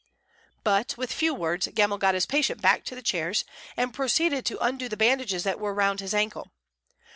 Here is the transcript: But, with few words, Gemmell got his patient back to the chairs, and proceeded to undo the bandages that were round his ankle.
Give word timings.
But, 0.63 0.97
with 0.97 1.13
few 1.13 1.31
words, 1.31 1.67
Gemmell 1.67 1.99
got 1.99 2.15
his 2.15 2.25
patient 2.25 2.59
back 2.59 2.83
to 2.85 2.95
the 2.95 3.03
chairs, 3.03 3.45
and 3.77 3.93
proceeded 3.93 4.47
to 4.47 4.57
undo 4.57 4.89
the 4.89 4.97
bandages 4.97 5.43
that 5.43 5.59
were 5.59 5.75
round 5.75 5.99
his 5.99 6.15
ankle. 6.15 6.51